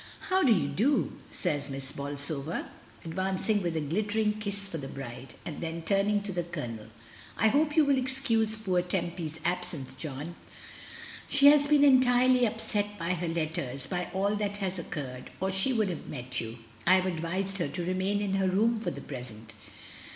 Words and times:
"How 0.29 0.41
do 0.41 0.51
you 0.51 0.67
do?" 0.67 1.11
says 1.29 1.69
Miss 1.69 1.91
Bolsover, 1.91 2.65
advancing 3.05 3.61
with 3.61 3.75
a 3.75 3.79
glittering 3.81 4.39
kiss 4.39 4.67
for 4.67 4.79
the 4.79 4.87
bride; 4.87 5.35
then 5.45 5.83
turning 5.83 6.23
to 6.23 6.31
the 6.31 6.41
Colonel: 6.43 6.87
"I 7.37 7.49
hope 7.49 7.75
you 7.77 7.85
will 7.85 7.99
excuse 7.99 8.55
poor 8.55 8.81
Tempy's 8.81 9.39
absence, 9.45 9.93
John. 9.93 10.33
She 11.27 11.51
has 11.51 11.67
been 11.67 11.83
entirely 11.83 12.47
upset 12.47 12.97
by 12.97 13.13
her 13.13 13.27
letters, 13.27 13.85
by 13.85 14.09
all 14.11 14.35
that 14.37 14.57
has 14.57 14.79
occurred, 14.79 15.29
or 15.39 15.51
she 15.51 15.71
would 15.71 15.89
have 15.89 16.07
met 16.07 16.41
you. 16.41 16.57
I 16.87 16.95
have 16.95 17.05
advised 17.05 17.59
her 17.59 17.67
to 17.67 17.85
remain 17.85 18.21
in 18.23 18.33
her 18.37 18.47
room 18.47 18.79
for 18.79 18.89
the 18.89 19.01
present." 19.01 19.53